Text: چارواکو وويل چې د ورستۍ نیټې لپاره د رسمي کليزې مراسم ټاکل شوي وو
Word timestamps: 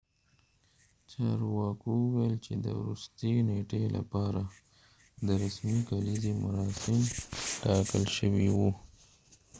چارواکو 1.11 1.89
وويل 2.03 2.35
چې 2.45 2.53
د 2.65 2.67
ورستۍ 2.79 3.33
نیټې 3.47 3.83
لپاره 3.97 4.41
د 5.27 5.29
رسمي 5.43 5.79
کليزې 5.89 6.33
مراسم 6.43 6.99
ټاکل 7.63 8.03
شوي 8.17 8.47
وو 8.57 8.69